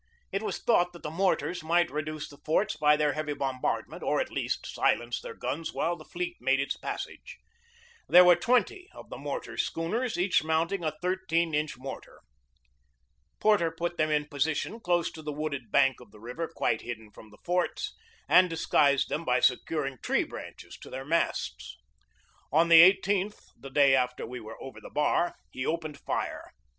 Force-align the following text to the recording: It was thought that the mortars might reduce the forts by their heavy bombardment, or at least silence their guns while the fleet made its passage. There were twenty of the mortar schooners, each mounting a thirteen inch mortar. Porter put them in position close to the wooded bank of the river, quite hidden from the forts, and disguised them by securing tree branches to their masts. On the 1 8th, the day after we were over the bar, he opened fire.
It 0.31 0.41
was 0.41 0.57
thought 0.57 0.93
that 0.93 1.03
the 1.03 1.11
mortars 1.11 1.61
might 1.61 1.91
reduce 1.91 2.27
the 2.27 2.39
forts 2.43 2.75
by 2.75 2.97
their 2.97 3.13
heavy 3.13 3.33
bombardment, 3.35 4.01
or 4.01 4.19
at 4.19 4.31
least 4.31 4.65
silence 4.65 5.21
their 5.21 5.35
guns 5.35 5.75
while 5.75 5.95
the 5.95 6.03
fleet 6.03 6.37
made 6.39 6.59
its 6.59 6.75
passage. 6.75 7.37
There 8.09 8.25
were 8.25 8.35
twenty 8.35 8.89
of 8.95 9.11
the 9.11 9.19
mortar 9.19 9.57
schooners, 9.57 10.17
each 10.17 10.43
mounting 10.43 10.83
a 10.83 10.97
thirteen 11.03 11.53
inch 11.53 11.77
mortar. 11.77 12.21
Porter 13.39 13.69
put 13.69 13.97
them 13.97 14.09
in 14.09 14.25
position 14.25 14.79
close 14.79 15.11
to 15.11 15.21
the 15.21 15.31
wooded 15.31 15.71
bank 15.71 15.99
of 15.99 16.09
the 16.09 16.19
river, 16.19 16.47
quite 16.47 16.81
hidden 16.81 17.11
from 17.11 17.29
the 17.29 17.37
forts, 17.45 17.95
and 18.27 18.49
disguised 18.49 19.07
them 19.07 19.23
by 19.23 19.39
securing 19.39 19.99
tree 19.99 20.23
branches 20.23 20.77
to 20.79 20.89
their 20.89 21.05
masts. 21.05 21.77
On 22.51 22.69
the 22.69 22.81
1 22.81 22.91
8th, 23.03 23.49
the 23.55 23.69
day 23.69 23.93
after 23.93 24.25
we 24.25 24.39
were 24.39 24.59
over 24.59 24.81
the 24.81 24.89
bar, 24.89 25.35
he 25.51 25.63
opened 25.63 25.99
fire. 25.99 26.53